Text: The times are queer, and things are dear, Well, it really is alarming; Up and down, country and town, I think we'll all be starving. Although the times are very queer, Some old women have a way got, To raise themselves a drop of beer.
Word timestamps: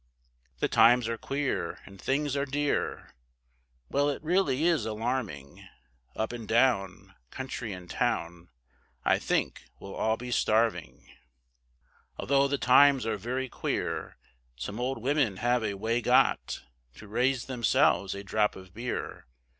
The 0.57 0.67
times 0.67 1.07
are 1.07 1.15
queer, 1.19 1.77
and 1.85 2.01
things 2.01 2.35
are 2.35 2.47
dear, 2.47 3.13
Well, 3.87 4.09
it 4.09 4.23
really 4.23 4.63
is 4.63 4.83
alarming; 4.83 5.67
Up 6.15 6.33
and 6.33 6.47
down, 6.47 7.13
country 7.29 7.71
and 7.71 7.87
town, 7.87 8.49
I 9.05 9.19
think 9.19 9.65
we'll 9.79 9.93
all 9.93 10.17
be 10.17 10.31
starving. 10.31 11.07
Although 12.17 12.47
the 12.47 12.57
times 12.57 13.05
are 13.05 13.15
very 13.17 13.47
queer, 13.47 14.17
Some 14.55 14.79
old 14.79 14.97
women 14.97 15.37
have 15.37 15.63
a 15.63 15.75
way 15.75 16.01
got, 16.01 16.63
To 16.95 17.07
raise 17.07 17.45
themselves 17.45 18.15
a 18.15 18.23
drop 18.23 18.55
of 18.55 18.73
beer. 18.73 19.27